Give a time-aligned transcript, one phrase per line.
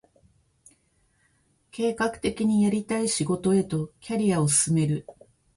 [1.69, 5.05] 計画的にやりたい仕事へとキャリアを進める